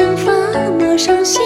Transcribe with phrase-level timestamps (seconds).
[0.00, 0.32] 蒸发，
[0.78, 1.39] 抹上。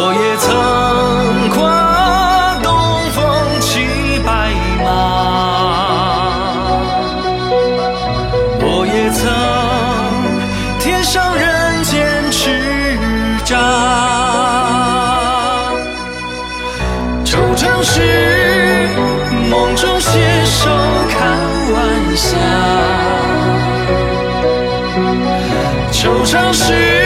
[0.00, 0.46] 我也曾
[1.50, 1.58] 跨
[2.62, 2.70] 东
[3.10, 3.18] 风
[3.60, 3.80] 骑
[4.24, 4.30] 白
[4.84, 4.86] 马，
[8.60, 9.18] 我也曾
[10.78, 11.90] 天上人间
[12.30, 12.38] 叱
[13.44, 13.50] 咤。
[17.24, 18.00] 惆怅时，
[19.50, 20.10] 梦中携
[20.44, 20.70] 手
[21.10, 21.18] 看
[21.74, 21.76] 晚
[22.14, 22.28] 霞。
[25.90, 26.97] 惆怅时。